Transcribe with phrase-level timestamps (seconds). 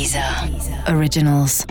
[0.00, 0.24] Deezer
[0.96, 1.66] Originals.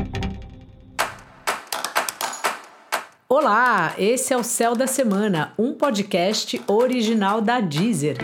[3.27, 8.18] Olá, esse é o Céu da Semana, um podcast original da Deezer.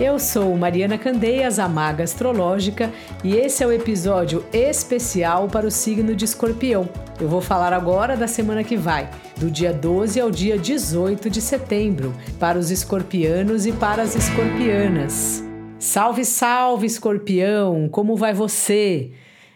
[0.00, 2.92] Eu sou Mariana Candeias, a Maga Astrológica,
[3.24, 6.88] e esse é o episódio especial para o signo de Escorpião.
[7.20, 11.40] Eu vou falar agora da semana que vai, do dia 12 ao dia 18 de
[11.40, 15.47] setembro, para os escorpianos e para as escorpianas.
[15.78, 17.88] Salve, salve, escorpião!
[17.88, 19.12] Como vai você?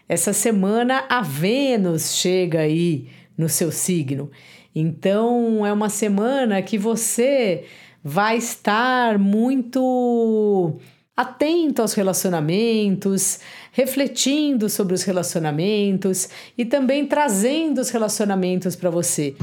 [0.07, 4.31] Essa semana a Vênus chega aí no seu signo.
[4.73, 7.65] Então é uma semana que você
[8.01, 10.79] vai estar muito
[11.15, 13.41] atento aos relacionamentos,
[13.73, 19.35] refletindo sobre os relacionamentos e também trazendo os relacionamentos para você.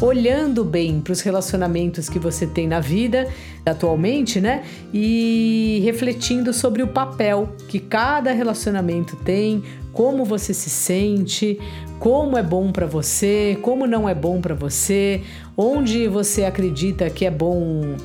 [0.00, 3.28] Olhando bem para os relacionamentos que você tem na vida
[3.64, 4.64] atualmente, né?
[4.92, 11.60] E refletindo sobre o papel que cada relacionamento tem, como você se sente,
[11.98, 15.22] como é bom para você, como não é bom para você,
[15.56, 17.96] onde você acredita que é bom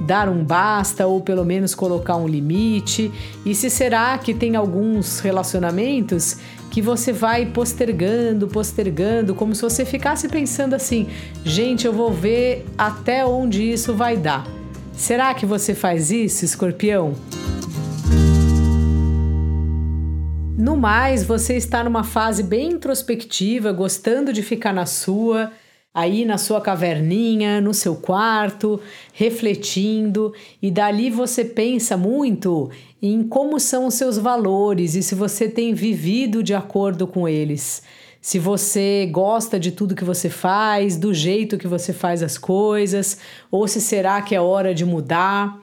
[0.00, 3.10] dar um basta ou pelo menos colocar um limite?
[3.44, 6.38] E se será que tem alguns relacionamentos
[6.70, 11.08] que você vai postergando, postergando, como se você ficasse pensando assim:
[11.44, 14.46] gente, eu vou ver até onde isso vai dar.
[14.92, 17.14] Será que você faz isso, escorpião?
[20.56, 25.52] No mais, você está numa fase bem introspectiva, gostando de ficar na sua
[25.92, 28.80] aí na sua caverninha, no seu quarto,
[29.12, 35.48] refletindo, e dali você pensa muito em como são os seus valores e se você
[35.48, 37.82] tem vivido de acordo com eles.
[38.20, 43.18] Se você gosta de tudo que você faz, do jeito que você faz as coisas,
[43.50, 45.60] ou se será que é hora de mudar.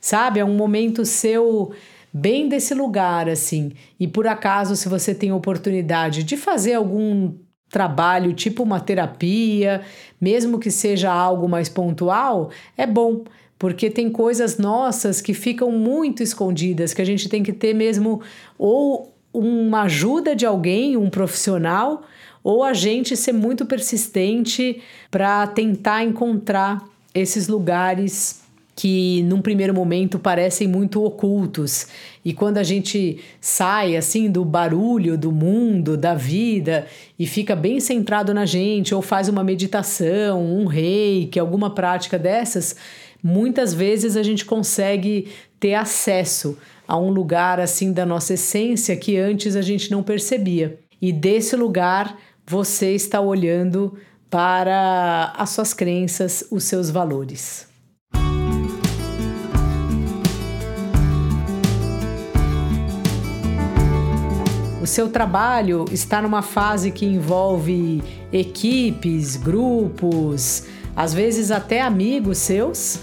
[0.00, 1.72] Sabe, é um momento seu
[2.12, 3.72] bem desse lugar assim.
[3.98, 7.32] E por acaso, se você tem oportunidade de fazer algum
[7.72, 9.80] trabalho, tipo uma terapia,
[10.20, 13.24] mesmo que seja algo mais pontual, é bom,
[13.58, 18.20] porque tem coisas nossas que ficam muito escondidas, que a gente tem que ter mesmo
[18.58, 22.02] ou uma ajuda de alguém, um profissional,
[22.44, 26.84] ou a gente ser muito persistente para tentar encontrar
[27.14, 28.41] esses lugares
[28.74, 31.86] que num primeiro momento parecem muito ocultos.
[32.24, 36.86] E quando a gente sai assim do barulho do mundo, da vida
[37.18, 42.74] e fica bem centrado na gente ou faz uma meditação, um reiki, alguma prática dessas,
[43.22, 45.28] muitas vezes a gente consegue
[45.60, 46.58] ter acesso
[46.88, 50.78] a um lugar assim da nossa essência que antes a gente não percebia.
[51.00, 53.96] E desse lugar você está olhando
[54.30, 57.71] para as suas crenças, os seus valores.
[64.92, 70.64] Seu trabalho está numa fase que envolve equipes, grupos,
[70.94, 73.00] às vezes até amigos seus.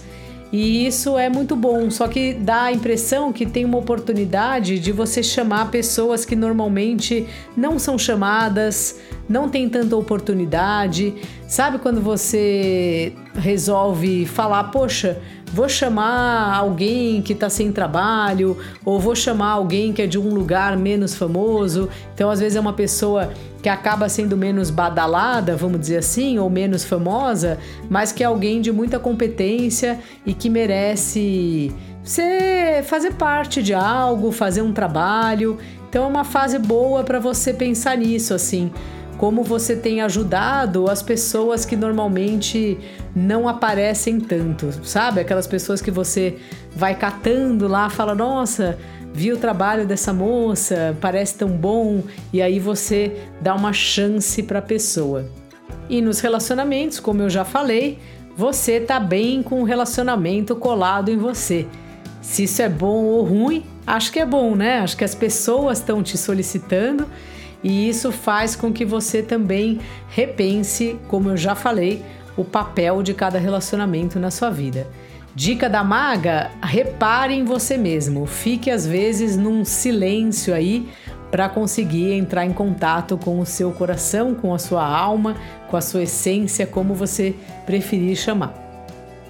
[0.51, 4.91] E isso é muito bom, só que dá a impressão que tem uma oportunidade de
[4.91, 11.13] você chamar pessoas que normalmente não são chamadas, não tem tanta oportunidade.
[11.47, 15.17] Sabe quando você resolve falar, poxa,
[15.51, 20.33] vou chamar alguém que está sem trabalho, ou vou chamar alguém que é de um
[20.33, 21.89] lugar menos famoso.
[22.13, 26.49] Então, às vezes, é uma pessoa que acaba sendo menos badalada, vamos dizer assim, ou
[26.49, 27.57] menos famosa,
[27.89, 31.73] mas que é alguém de muita competência e que merece
[32.03, 35.57] ser, fazer parte de algo, fazer um trabalho.
[35.89, 38.71] Então, é uma fase boa para você pensar nisso, assim
[39.19, 42.79] como você tem ajudado as pessoas que normalmente
[43.13, 45.19] não aparecem tanto, sabe?
[45.19, 46.37] Aquelas pessoas que você
[46.73, 48.79] vai catando lá, fala: "Nossa,
[49.13, 54.59] vi o trabalho dessa moça, parece tão bom", e aí você dá uma chance para
[54.59, 55.25] a pessoa.
[55.89, 57.99] E nos relacionamentos, como eu já falei,
[58.37, 61.67] você tá bem com o relacionamento colado em você.
[62.21, 64.79] Se isso é bom ou ruim, acho que é bom, né?
[64.79, 67.05] Acho que as pessoas estão te solicitando
[67.63, 69.79] e isso faz com que você também
[70.09, 72.03] repense, como eu já falei,
[72.37, 74.87] o papel de cada relacionamento na sua vida.
[75.35, 78.25] Dica da maga: repare em você mesmo.
[78.25, 80.89] Fique às vezes num silêncio aí
[81.29, 85.35] para conseguir entrar em contato com o seu coração, com a sua alma,
[85.69, 87.35] com a sua essência, como você
[87.65, 88.68] preferir chamar.